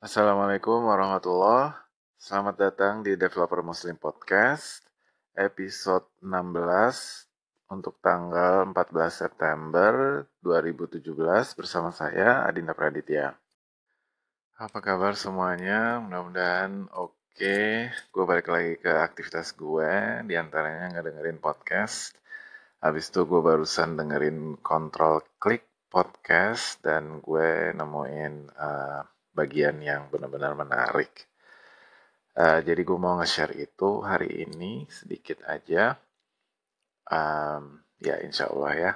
[0.00, 1.76] Assalamualaikum warahmatullahi
[2.16, 4.80] Selamat datang di Developer Muslim Podcast
[5.36, 11.04] episode 16 untuk tanggal 14 September 2017
[11.52, 13.36] bersama saya Adinda Praditya.
[14.56, 16.00] Apa kabar semuanya?
[16.00, 17.36] Mudah-mudahan oke.
[17.36, 17.92] Okay.
[18.08, 22.16] Gue balik lagi ke aktivitas gue, di antaranya ngedengerin podcast.
[22.80, 29.04] Habis itu gue barusan dengerin Control Click podcast dan gue nemuin uh,
[29.40, 31.24] bagian yang benar-benar menarik.
[32.36, 35.96] Uh, jadi gue mau nge-share itu hari ini sedikit aja.
[37.08, 38.92] Um, ya insya Allah ya.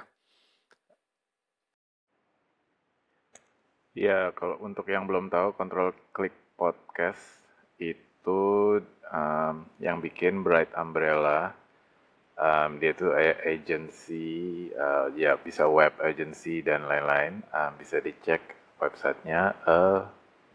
[3.95, 7.23] Ya, kalau untuk yang belum tahu, Control Click Podcast
[7.79, 11.55] itu um, yang bikin Bright Umbrella.
[12.35, 13.15] Um, dia itu
[13.47, 17.39] agency, uh, ya bisa web agency dan lain-lain.
[17.55, 18.43] Um, bisa dicek
[18.83, 20.03] websitenya uh,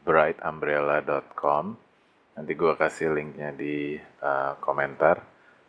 [0.04, 1.64] brightumbrella.com.
[2.36, 5.20] Nanti gue kasih linknya di uh, komentar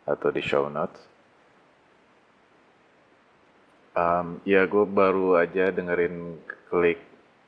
[0.08, 1.00] atau di show notes.
[3.92, 6.40] Um, ya gue baru aja dengerin
[6.72, 7.00] klik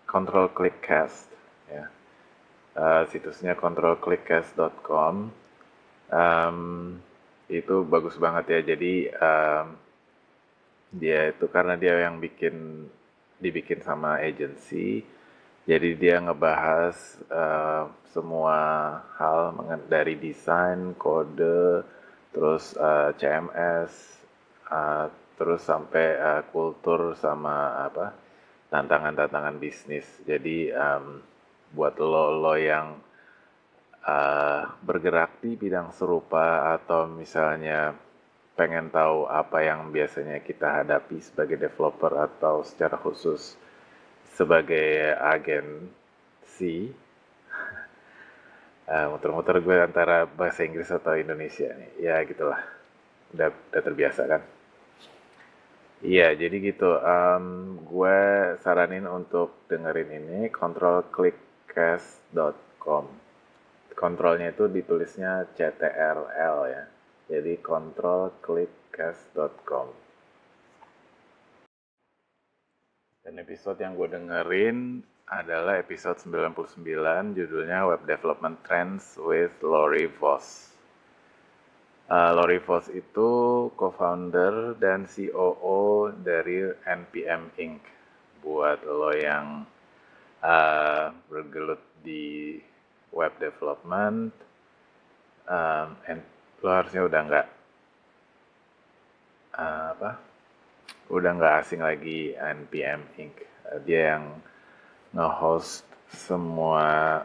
[0.05, 1.33] Control Click Cast
[1.73, 1.89] ya.
[2.75, 5.33] Uh, situsnya controlclickcast.com
[6.11, 6.59] um,
[7.49, 9.67] itu bagus banget ya jadi um,
[10.95, 12.87] dia itu karena dia yang bikin
[13.43, 15.03] dibikin sama agency
[15.65, 16.97] jadi dia ngebahas
[17.33, 18.59] uh, semua
[19.17, 19.57] hal
[19.89, 21.89] dari desain kode
[22.37, 23.91] terus uh, CMS
[24.69, 25.09] uh,
[25.41, 28.13] terus sampai uh, kultur sama apa
[28.69, 30.05] tantangan-tantangan bisnis.
[30.29, 31.25] Jadi um,
[31.73, 33.01] buat lo lo yang
[34.05, 37.97] uh, bergerak di bidang serupa atau misalnya
[38.55, 43.59] pengen tahu apa yang biasanya kita hadapi sebagai developer atau secara khusus
[44.35, 45.95] sebagai agen
[46.45, 46.91] C.
[48.85, 51.91] Uh, muter-muter gue antara bahasa Inggris atau Indonesia nih.
[52.03, 52.59] Ya gitulah.
[53.35, 54.43] Udah, udah terbiasa kan.
[56.05, 57.01] Iya, jadi gitu.
[57.01, 58.21] Um, gue
[58.61, 63.05] saranin untuk dengerin ini controlclickcast.com.
[63.95, 66.85] Kontrolnya itu ditulisnya CTRL ya.
[67.31, 70.04] Jadi controlclickcast.com.
[73.35, 76.79] Dan episode yang gue dengerin adalah episode 99
[77.35, 80.71] judulnya Web Development Trends with Lori Voss.
[82.07, 83.27] Uh, Lori Voss itu
[83.75, 87.83] co-founder dan COO dari NPM Inc.
[88.39, 89.67] Buat lo yang
[90.39, 92.63] uh, bergelut di
[93.11, 94.31] web development,
[95.51, 95.89] um,
[96.63, 97.47] lo harusnya udah nggak
[99.59, 100.34] uh, apa,
[101.13, 103.37] udah nggak asing lagi NPM Inc.
[103.69, 104.25] Uh, dia yang
[105.13, 106.85] nge-host semua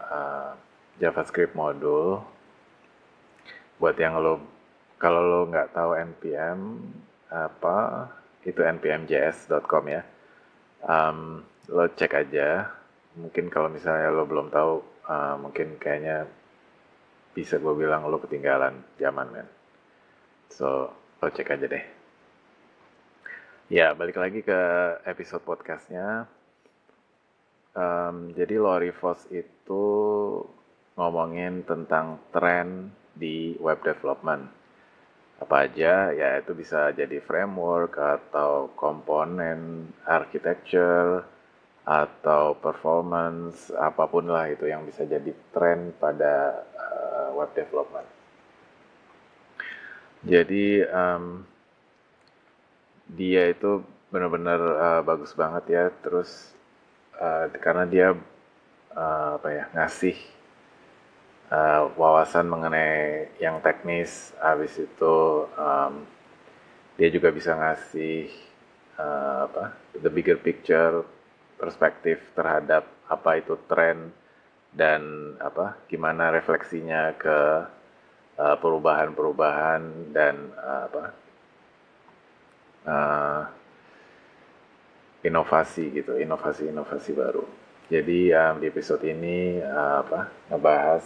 [0.10, 0.52] uh,
[1.00, 2.20] JavaScript modul.
[3.80, 4.44] Buat yang lo
[5.00, 6.60] kalau lo nggak tahu npm
[7.32, 7.78] apa
[8.44, 10.04] itu npmjs.com ya.
[10.84, 12.68] Um, lo cek aja.
[13.16, 16.28] Mungkin kalau misalnya lo belum tahu uh, mungkin kayaknya
[17.32, 19.48] bisa gue bilang lo ketinggalan zaman men.
[20.52, 20.92] So
[21.24, 21.99] lo cek aja deh
[23.70, 24.62] ya balik lagi ke
[25.06, 26.26] episode podcastnya.
[27.78, 29.86] Um, jadi Lori Voss itu
[30.98, 34.50] ngomongin tentang tren di web development.
[35.38, 36.10] Apa aja?
[36.12, 41.22] Ya itu bisa jadi framework atau komponen architecture
[41.86, 48.10] atau performance apa pun lah itu yang bisa jadi tren pada uh, web development.
[50.26, 51.46] Jadi um,
[53.10, 53.82] dia itu
[54.14, 55.86] benar-benar uh, bagus banget ya.
[56.02, 56.54] Terus
[57.18, 58.08] uh, karena dia
[58.94, 60.18] uh, apa ya ngasih
[61.50, 66.06] uh, wawasan mengenai yang teknis habis itu um,
[66.98, 68.30] dia juga bisa ngasih
[69.00, 71.06] uh, apa the bigger picture
[71.60, 74.14] perspektif terhadap apa itu tren
[74.70, 77.66] dan apa gimana refleksinya ke
[78.40, 81.12] perubahan-perubahan dan apa
[82.90, 83.42] uh,
[85.22, 87.46] inovasi gitu inovasi-inovasi baru.
[87.90, 91.06] Jadi um, di episode ini uh, apa ngebahas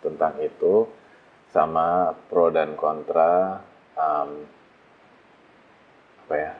[0.00, 0.88] tentang itu
[1.48, 3.60] sama pro dan kontra
[3.96, 4.30] um,
[6.28, 6.52] apa ya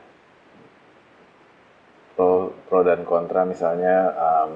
[2.16, 4.52] pro pro dan kontra misalnya um,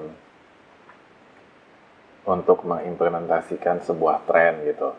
[2.23, 4.97] untuk mengimplementasikan sebuah tren gitu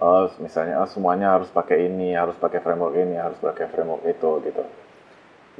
[0.00, 4.30] oh misalnya oh, semuanya harus pakai ini harus pakai framework ini harus pakai framework itu
[4.48, 4.64] gitu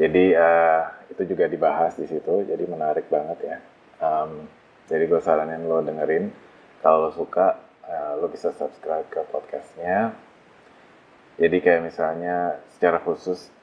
[0.01, 0.83] jadi uh,
[1.13, 3.59] itu juga dibahas di situ jadi menarik banget ya
[4.01, 4.49] um,
[4.91, 6.35] Jadi gue saranin lo dengerin.
[6.83, 10.11] Kalau lo suka, uh, lo bisa subscribe ke podcastnya.
[11.39, 13.55] Jadi kayak misalnya secara khusus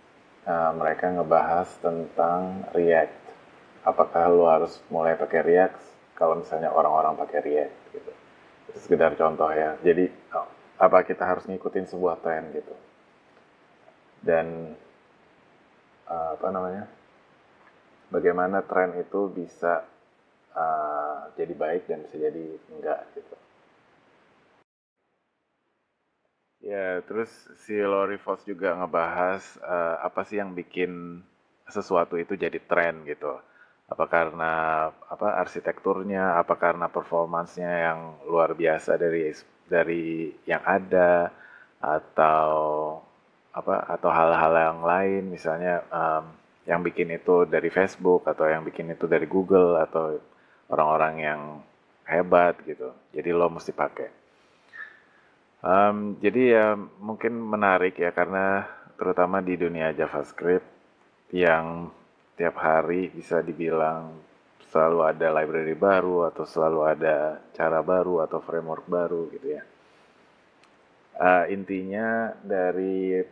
[0.47, 3.19] uh, mereka ngebahas tentang React.
[3.83, 5.79] Apakah lo harus mulai pakai React
[6.15, 8.11] kalau misalnya orang-orang pakai React gitu.
[8.71, 9.75] Itu sekedar contoh ya.
[9.83, 10.47] Jadi oh,
[10.77, 12.75] apa kita harus ngikutin sebuah tren gitu.
[14.21, 14.77] Dan
[16.05, 16.85] uh, apa namanya?
[18.07, 19.83] Bagaimana tren itu bisa
[20.55, 23.35] uh, jadi baik dan bisa jadi enggak gitu.
[26.67, 27.31] Ya, terus
[27.63, 31.23] si Lori Foss juga ngebahas uh, apa sih yang bikin
[31.67, 33.39] sesuatu itu jadi tren gitu.
[33.87, 39.31] Apa karena apa arsitekturnya, apa karena performansnya yang luar biasa dari
[39.67, 41.31] dari yang ada
[41.77, 42.49] atau
[43.53, 46.25] apa atau hal-hal yang lain misalnya um,
[46.67, 50.19] yang bikin itu dari Facebook atau yang bikin itu dari Google atau
[50.67, 51.41] orang-orang yang
[52.03, 52.91] hebat gitu.
[53.15, 54.09] Jadi lo mesti pakai.
[55.63, 56.67] Um, jadi ya
[57.01, 58.67] mungkin menarik ya karena
[58.99, 60.67] terutama di dunia JavaScript
[61.33, 61.89] yang
[62.37, 64.13] tiap hari bisa dibilang
[64.67, 69.63] selalu ada library baru atau selalu ada cara baru atau framework baru gitu ya.
[71.17, 73.23] Uh, intinya dari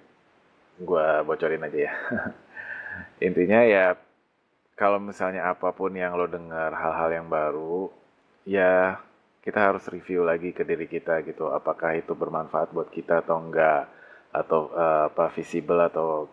[0.81, 1.93] gua bocorin aja ya.
[3.27, 3.85] intinya ya
[4.75, 7.87] kalau misalnya apa pun yang lo dengar hal-hal yang baru,
[8.43, 8.99] ya
[9.39, 11.47] kita harus review lagi ke diri kita gitu.
[11.47, 13.87] Apakah itu bermanfaat buat kita atau enggak,
[14.35, 16.27] atau uh, apa visible atau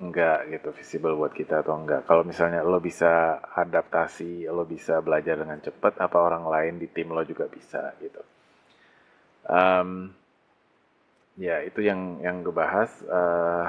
[0.00, 2.08] enggak gitu, visible buat kita atau enggak.
[2.08, 7.12] Kalau misalnya lo bisa adaptasi, lo bisa belajar dengan cepat, apa orang lain di tim
[7.12, 8.24] lo juga bisa gitu.
[9.44, 10.08] Um,
[11.36, 12.90] ya itu yang yang gue bahas.
[13.04, 13.68] Uh,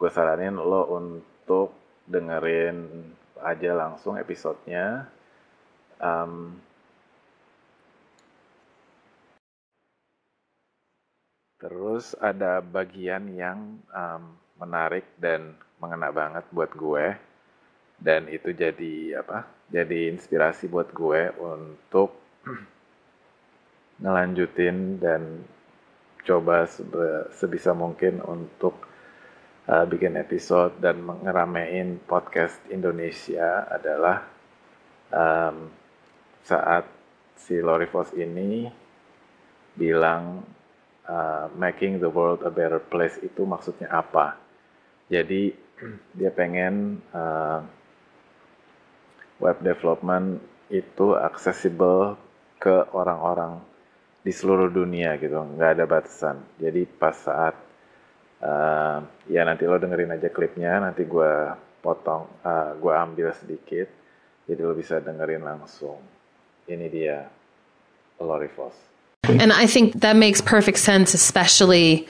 [0.00, 1.76] gue saranin lo untuk
[2.08, 3.12] dengerin
[3.44, 5.04] aja langsung episodenya.
[6.00, 6.56] Um,
[11.60, 17.16] terus ada bagian yang um, menarik dan mengena banget buat gue
[18.00, 19.48] dan itu jadi apa?
[19.72, 22.16] Jadi inspirasi buat gue untuk
[24.02, 25.44] ngelanjutin dan
[26.24, 26.68] coba
[27.32, 28.76] sebisa mungkin untuk
[29.68, 34.24] uh, bikin episode dan ngeramein podcast Indonesia adalah
[35.12, 35.68] um,
[36.44, 36.88] saat
[37.36, 38.68] si Lori Foss ini
[39.76, 40.44] bilang
[41.08, 44.49] uh, making the world a better place itu maksudnya apa.
[45.10, 45.50] Jadi
[46.18, 47.60] dia pengen uh,
[49.42, 50.38] web development
[50.70, 52.14] itu accessible
[52.62, 53.58] ke orang-orang
[54.22, 56.38] di seluruh dunia gitu, nggak ada batasan.
[56.60, 57.56] Jadi pas saat
[58.44, 61.32] uh, ya nanti lo dengerin aja klipnya nanti gue
[61.82, 63.88] potong uh, gue ambil sedikit
[64.46, 65.98] jadi lo bisa dengerin langsung.
[66.70, 67.26] Ini dia
[68.20, 68.89] Lori Foss
[69.24, 72.08] and I think that makes perfect sense especially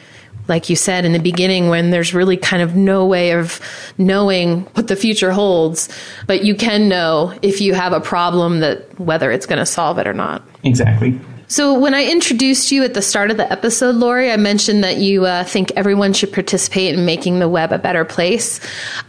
[0.49, 3.61] like you said in the beginning when there's really kind of no way of
[3.99, 5.89] knowing what the future holds.
[6.27, 9.99] But you can know if you have a problem that whether it's going to solve
[9.99, 10.43] it or not.
[10.65, 11.19] Exactly.
[11.47, 14.99] So, when I introduced you at the start of the episode, Lori, I mentioned that
[14.99, 18.61] you uh, think everyone should participate in making the web a better place.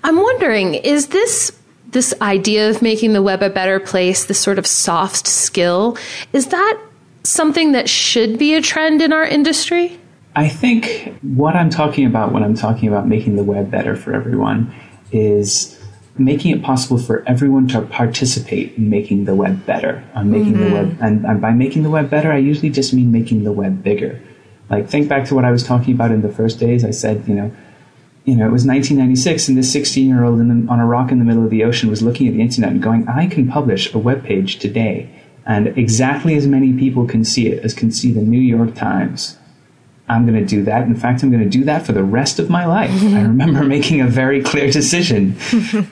[0.04, 1.52] I'm wondering, is this
[1.90, 5.98] this idea of making the web a better place, this sort of soft skill,
[6.34, 6.82] is that
[7.24, 10.00] something that should be a trend in our industry?
[10.36, 14.14] I think what I'm talking about when I'm talking about making the web better for
[14.14, 14.74] everyone
[15.12, 15.78] is
[16.18, 20.64] making it possible for everyone to participate in making the web better, on making mm-hmm.
[20.64, 23.52] the web, and, and, by making the web better, I usually just mean making the
[23.52, 24.22] web bigger.
[24.70, 26.86] Like think back to what I was talking about in the first days.
[26.86, 27.52] I said, you know,
[28.24, 31.50] you know, it was 1996, and this 16-year-old on a rock in the middle of
[31.50, 34.60] the ocean was looking at the internet and going, "I can publish a web page
[34.60, 35.10] today,
[35.46, 39.38] and exactly as many people can see it as can see the New York Times."
[40.12, 40.84] I'm going to do that.
[40.84, 42.92] In fact, I'm going to do that for the rest of my life.
[43.04, 45.38] I remember making a very clear decision,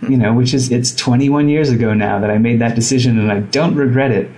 [0.02, 3.32] you know, which is it's 21 years ago now that I made that decision and
[3.32, 4.30] I don't regret it.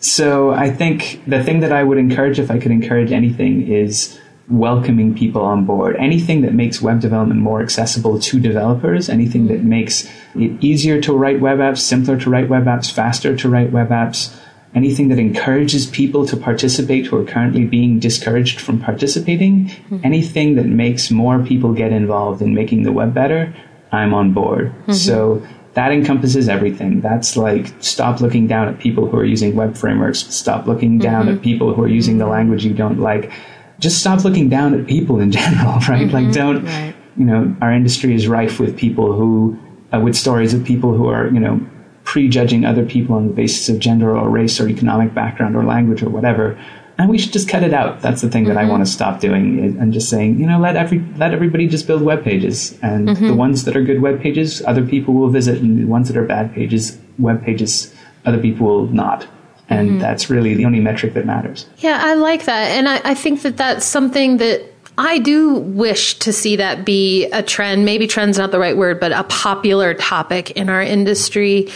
[0.00, 4.18] So I think the thing that I would encourage, if I could encourage anything, is
[4.48, 5.96] welcoming people on board.
[5.96, 9.64] Anything that makes web development more accessible to developers, anything that mm.
[9.64, 13.72] makes it easier to write web apps, simpler to write web apps, faster to write
[13.72, 14.34] web apps,
[14.78, 19.98] anything that encourages people to participate who are currently being discouraged from participating, mm-hmm.
[20.04, 23.52] anything that makes more people get involved in making the web better,
[23.90, 24.66] I'm on board.
[24.66, 24.92] Mm-hmm.
[24.92, 25.44] So
[25.74, 27.00] that encompasses everything.
[27.00, 31.26] That's like stop looking down at people who are using web frameworks, stop looking down
[31.26, 31.38] mm-hmm.
[31.38, 33.32] at people who are using the language you don't like.
[33.80, 36.08] Just stop looking down at people in general, right?
[36.08, 36.94] Like don't, right.
[37.16, 39.58] you know, our industry is rife with people who,
[39.92, 41.60] uh, with stories of people who are, you know,
[42.08, 46.02] prejudging other people on the basis of gender or race or economic background or language
[46.02, 46.58] or whatever.
[46.96, 48.00] And we should just cut it out.
[48.00, 48.70] That's the thing that I mm-hmm.
[48.70, 52.00] want to stop doing and just saying, you know, let every let everybody just build
[52.00, 52.76] web pages.
[52.80, 53.26] And mm-hmm.
[53.26, 56.16] the ones that are good web pages, other people will visit, and the ones that
[56.16, 59.28] are bad pages, web pages, other people will not.
[59.68, 59.98] And mm-hmm.
[59.98, 61.66] that's really the only metric that matters.
[61.76, 62.70] Yeah, I like that.
[62.70, 64.64] And I, I think that that's something that
[64.98, 67.84] I do wish to see that be a trend.
[67.84, 71.70] Maybe trend's not the right word, but a popular topic in our industry.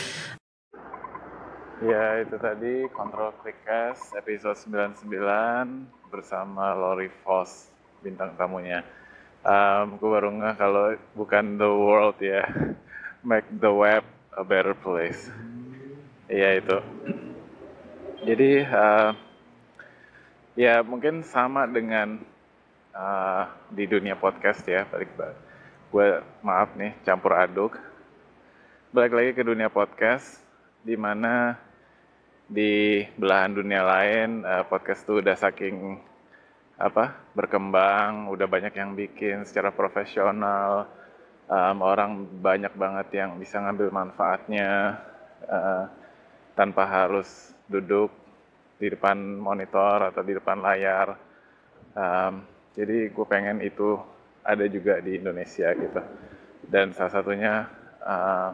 [1.79, 5.07] Ya, itu tadi Control Clickcast episode 99
[6.11, 7.71] bersama Lori Foss,
[8.03, 8.83] bintang tamunya.
[9.47, 12.43] Um, gue baru ngeh kalau bukan the world ya,
[13.23, 14.03] make the web
[14.35, 15.31] a better place.
[16.27, 16.79] Iya itu.
[18.27, 19.15] Jadi, uh,
[20.59, 22.32] ya mungkin sama dengan
[22.93, 25.39] uh, di dunia podcast ya, balik balik.
[25.93, 26.09] Gue
[26.41, 27.77] maaf nih, campur aduk.
[28.93, 30.41] Balik lagi ke dunia podcast,
[30.85, 31.57] di mana
[32.49, 35.97] di belahan dunia lain eh, podcast tuh udah saking
[36.77, 40.85] apa berkembang udah banyak yang bikin secara profesional
[41.53, 44.97] Em, orang banyak banget yang bisa ngambil manfaatnya
[45.45, 45.85] eh,
[46.57, 48.09] tanpa harus duduk
[48.81, 51.19] di depan monitor atau di depan layar
[51.93, 52.41] Em,
[52.73, 54.01] jadi gue pengen itu
[54.43, 56.01] ada juga di Indonesia gitu
[56.67, 57.69] dan salah satunya
[58.03, 58.51] eh,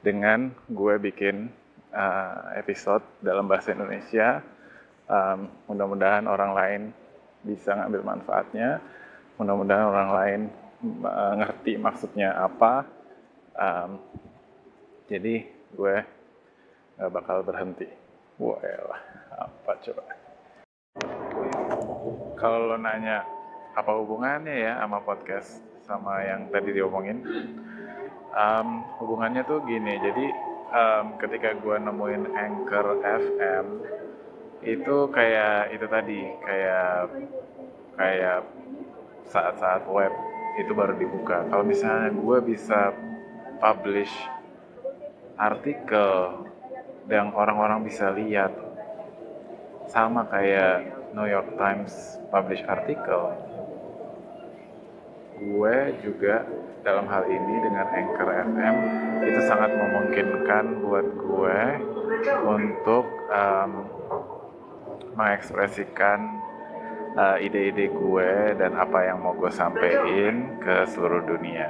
[0.00, 1.52] dengan gue bikin
[1.92, 4.40] uh, episode dalam bahasa Indonesia.
[5.10, 6.82] Um, mudah-mudahan orang lain
[7.42, 8.78] bisa ngambil manfaatnya.
[9.36, 10.40] Mudah-mudahan orang lain
[11.04, 12.86] uh, ngerti maksudnya apa.
[13.58, 14.00] Um,
[15.10, 15.96] jadi gue
[16.96, 17.88] gak bakal berhenti.
[18.40, 18.96] Wah,
[19.36, 20.19] apa coba?
[22.40, 23.22] Kalau lo nanya
[23.76, 27.20] apa hubungannya ya sama podcast sama yang tadi diomongin,
[28.30, 30.26] Um, hubungannya tuh gini, jadi
[30.70, 33.66] um, ketika gue nemuin Anchor FM
[34.62, 37.10] itu kayak itu tadi kayak
[37.98, 38.46] kayak
[39.26, 40.14] saat-saat web
[40.62, 41.42] itu baru dibuka.
[41.50, 42.94] Kalau misalnya gue bisa
[43.58, 44.14] publish
[45.34, 46.46] artikel
[47.10, 48.54] yang orang-orang bisa lihat
[49.90, 53.34] sama kayak New York Times publish artikel,
[55.40, 55.76] gue
[56.06, 56.46] juga
[56.80, 58.76] dalam hal ini dengan Anchor FM
[59.26, 61.60] itu sangat memungkinkan buat gue
[62.46, 63.70] untuk um,
[65.16, 66.40] mengekspresikan
[67.16, 71.68] uh, ide-ide gue dan apa yang mau gue sampaikan ke seluruh dunia.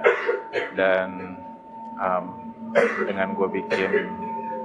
[0.77, 1.39] Dan
[1.99, 2.25] um,
[3.07, 3.91] dengan gue bikin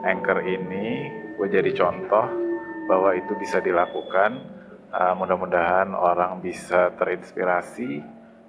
[0.06, 2.26] Anchor ini gue jadi contoh
[2.86, 4.55] bahwa itu bisa dilakukan
[4.96, 8.00] Uh, mudah-mudahan orang bisa terinspirasi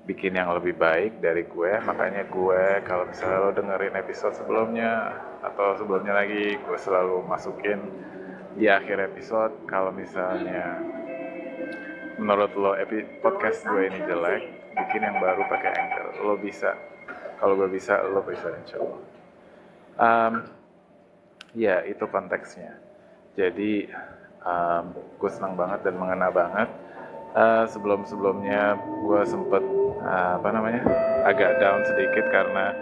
[0.06, 1.72] bikin yang lebih baik dari gue.
[1.82, 5.10] Makanya gue kalau misalnya lo dengerin episode sebelumnya
[5.42, 7.82] atau sebelumnya lagi gue selalu masukin
[8.54, 9.66] di akhir episode.
[9.66, 10.78] Kalau misalnya
[12.16, 14.42] menurut lo epi podcast gue ini jelek
[14.78, 16.06] bikin yang baru pakai anchor.
[16.22, 16.78] Lo bisa.
[17.42, 19.02] Kalau gue bisa lo bisa insya Allah.
[19.98, 20.34] Um,
[21.58, 22.78] ya itu konteksnya.
[23.34, 23.90] Jadi
[24.46, 26.70] um, gue senang banget dan mengena banget.
[27.36, 29.60] Uh, sebelum sebelumnya gue sempet
[30.00, 30.80] uh, apa namanya
[31.28, 32.72] agak down sedikit karena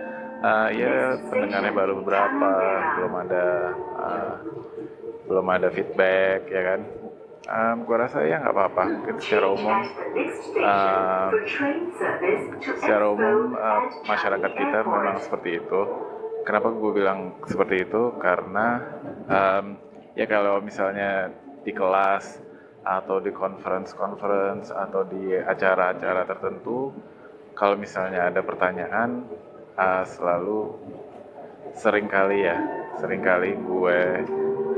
[0.47, 2.51] uh, ya pendengarnya baru beberapa
[2.95, 3.47] belum ada
[3.99, 4.35] uh,
[5.27, 6.81] belum ada feedback ya kan?
[7.45, 8.85] Um, gue rasa ya nggak apa-apa
[9.21, 9.79] secara umum
[10.65, 11.29] uh,
[12.63, 15.81] secara umum uh, masyarakat kita memang seperti itu.
[16.47, 18.17] Kenapa gue bilang seperti itu?
[18.23, 18.81] Karena
[19.29, 19.77] um,
[20.15, 21.33] ya kalau misalnya
[21.65, 22.39] di kelas
[22.85, 26.93] atau di conference-conference atau di acara-acara tertentu
[27.57, 29.25] kalau misalnya ada pertanyaan
[29.81, 30.77] uh, selalu
[31.73, 32.61] sering kali ya
[33.01, 33.99] sering kali gue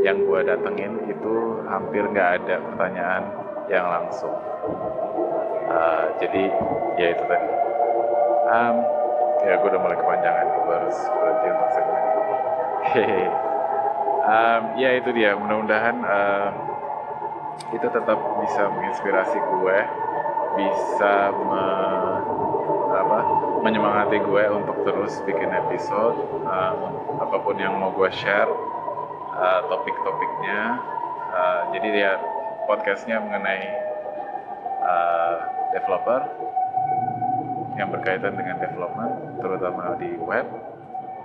[0.06, 1.34] yang gue datengin itu
[1.66, 3.24] hampir nggak ada pertanyaan
[3.66, 4.38] yang langsung.
[5.66, 6.46] Uh, jadi
[6.94, 7.48] ya itu tadi.
[8.46, 8.76] Um,
[9.42, 12.02] ya gue udah mulai kepanjangan gue harus berhenti untuk segmen
[14.26, 16.48] um, ya itu dia mudah-mudahan uh,
[17.74, 19.78] itu tetap bisa menginspirasi gue
[20.56, 22.22] bisa me-
[22.96, 23.18] apa
[23.60, 26.16] menyemangati gue untuk terus bikin episode
[26.48, 26.78] um,
[27.20, 28.48] apa pun yang mau gue share
[29.36, 30.80] uh, topik-topiknya.
[31.36, 32.12] Uh, jadi dia
[32.64, 33.68] podcastnya mengenai
[34.80, 35.36] uh,
[35.76, 36.22] developer
[37.76, 39.12] yang berkaitan dengan development
[39.44, 40.48] terutama di web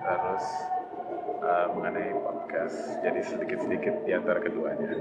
[0.03, 0.45] terus
[1.39, 2.99] uh, mengenai podcast.
[2.99, 4.91] Jadi sedikit-sedikit di antara keduanya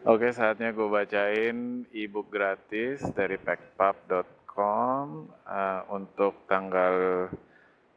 [0.00, 7.28] Oke, saatnya gue bacain ebook gratis dari packpub.com uh, untuk tanggal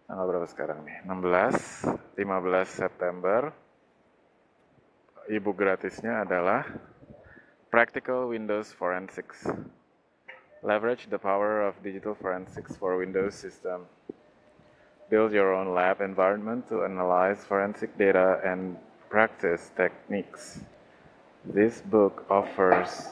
[0.03, 1.07] tanggal berapa sekarang nih?
[1.07, 3.55] 16 15 September.
[5.31, 6.67] Ebook gratisnya adalah
[7.71, 9.47] Practical Windows Forensics.
[10.59, 13.87] Leverage the power of digital forensics for Windows system.
[15.07, 18.75] Build your own lab environment to analyze forensic data and
[19.07, 20.59] practice techniques.
[21.45, 23.09] This book offers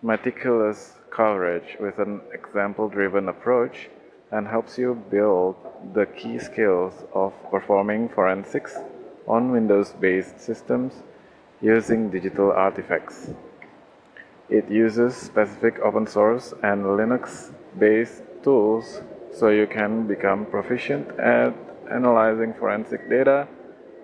[0.00, 3.90] meticulous coverage with an example-driven approach
[4.30, 5.56] and helps you build
[5.92, 8.78] the key skills of performing forensics
[9.28, 10.94] on Windows-based systems
[11.60, 13.28] using digital artifacts.
[14.48, 21.52] It uses specific open source and Linux-based tools so you can become proficient at
[21.90, 23.46] analyzing forensic data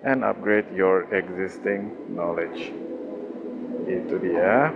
[0.05, 2.73] and upgrade your existing knowledge.
[3.88, 4.71] Itu dia.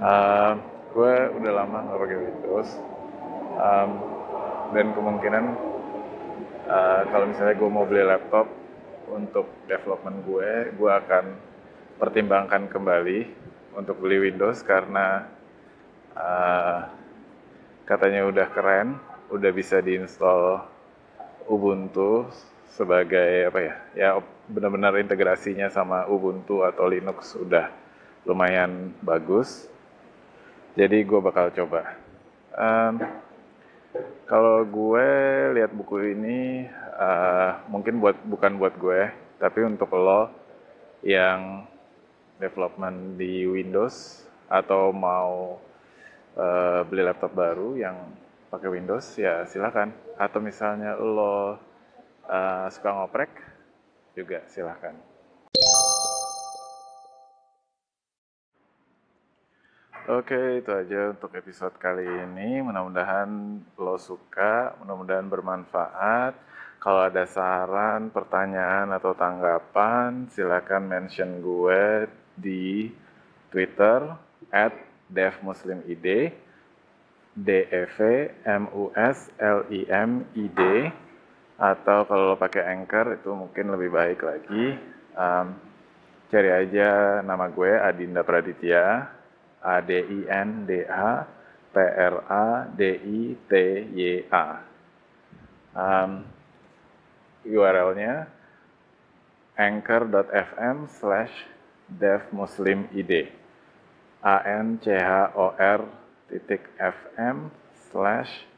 [0.00, 0.56] Uh,
[0.96, 2.70] gue udah lama nggak pakai Windows
[3.60, 3.90] um,
[4.72, 5.44] dan kemungkinan
[6.64, 8.48] uh, kalau misalnya gue mau beli laptop
[9.10, 11.24] untuk development gue, gue akan
[12.00, 13.28] pertimbangkan kembali
[13.76, 15.28] untuk beli Windows karena
[16.16, 16.88] uh,
[17.84, 18.96] katanya udah keren,
[19.28, 20.64] udah bisa diinstal
[21.50, 22.30] Ubuntu
[22.70, 24.08] sebagai apa ya, ya
[24.46, 27.70] benar-benar integrasinya sama Ubuntu atau Linux udah
[28.24, 29.66] lumayan bagus.
[30.78, 31.98] Jadi gue bakal coba.
[32.54, 33.02] Um,
[34.30, 35.08] kalau gue
[35.58, 39.10] lihat buku ini uh, mungkin buat bukan buat gue,
[39.42, 40.30] tapi untuk lo
[41.02, 41.66] yang
[42.38, 45.58] development di Windows atau mau
[46.38, 47.96] uh, beli laptop baru yang
[48.46, 49.90] pakai Windows ya silakan.
[50.14, 51.58] Atau misalnya lo
[52.26, 53.32] uh, suka ngoprek
[54.12, 54.98] juga silakan.
[60.10, 62.58] Oke, itu aja untuk episode kali ini.
[62.66, 63.30] Mudah-mudahan
[63.78, 66.34] lo suka, mudah-mudahan bermanfaat.
[66.80, 72.90] Kalau ada saran, pertanyaan, atau tanggapan, silakan mention gue di
[73.52, 74.16] Twitter
[74.48, 74.72] at
[75.06, 76.32] devmuslimid,
[77.36, 77.98] d e v
[78.48, 80.90] m u s l i m i d,
[81.60, 84.80] atau kalau pakai Anchor itu mungkin lebih baik lagi.
[85.12, 85.46] Um,
[86.32, 89.12] cari aja nama gue Adinda Praditya
[89.60, 91.28] A D I N D A
[91.68, 93.52] P R A D I T
[93.92, 94.46] Y A.
[95.76, 96.24] Um,
[97.44, 98.28] URL-nya
[99.60, 101.32] anchor.fm slash
[101.88, 103.28] devmuslimid
[104.20, 105.80] a n c h o r
[106.28, 107.48] titik fm
[107.88, 108.49] slash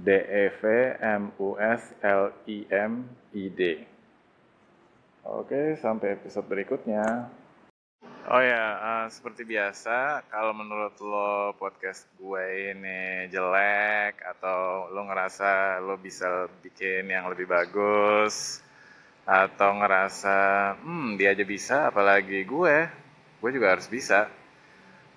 [0.00, 0.62] d e v
[1.00, 2.92] m u s l i m
[3.36, 3.60] i d
[5.20, 7.28] Oke, sampai episode berikutnya.
[8.30, 15.82] Oh ya, uh, seperti biasa, kalau menurut lo podcast gue ini jelek atau lo ngerasa
[15.84, 18.64] lo bisa bikin yang lebih bagus
[19.28, 20.36] atau ngerasa
[20.80, 22.76] hmm dia aja bisa, apalagi gue,
[23.44, 24.30] gue juga harus bisa.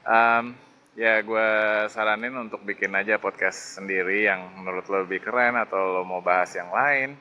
[0.04, 0.58] Um,
[0.94, 1.50] ya gue
[1.90, 6.54] saranin untuk bikin aja podcast sendiri yang menurut lo lebih keren atau lo mau bahas
[6.54, 7.18] yang lain.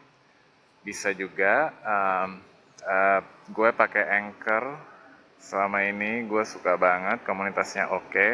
[0.82, 1.72] Bisa juga.
[1.80, 2.42] Um,
[2.86, 4.64] uh, gue pakai Anchor
[5.42, 8.32] selama ini gue suka banget komunitasnya oke okay.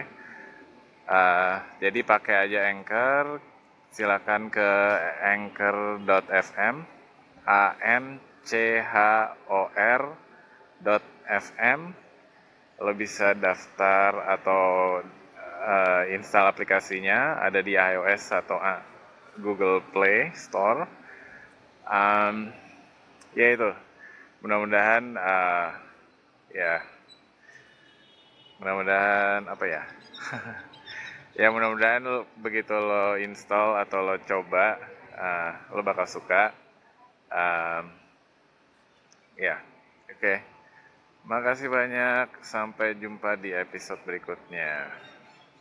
[1.08, 3.40] uh, jadi pakai aja Anchor
[3.88, 4.70] silakan ke
[5.24, 6.76] anchor.fm
[7.48, 8.94] a n c h
[9.48, 10.02] o r
[11.28, 11.80] fm
[12.84, 15.00] lo bisa daftar atau
[16.10, 18.80] install aplikasinya ada di iOS atau uh,
[19.38, 20.88] Google Play Store.
[21.84, 22.50] Um,
[23.36, 23.70] ya itu.
[24.42, 25.68] Mudah-mudahan uh,
[26.52, 26.82] ya.
[28.60, 29.82] Mudah-mudahan apa ya?
[31.38, 32.02] Ya mudah-mudahan
[32.42, 34.74] begitu lo install atau lo coba
[35.14, 36.50] uh, lo bakal suka.
[37.30, 37.94] Um,
[39.38, 39.62] ya.
[40.10, 40.18] Oke.
[40.18, 40.38] Okay.
[41.30, 42.42] makasih banyak.
[42.42, 44.90] Sampai jumpa di episode berikutnya